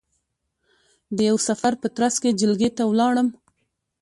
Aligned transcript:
د 1.15 1.17
یوه 1.29 1.41
سفر 1.47 1.73
په 1.81 1.87
ترځ 1.95 2.13
کې 2.21 2.37
جلگې 2.41 2.69
ته 2.77 2.83
ولاړم، 2.89 3.27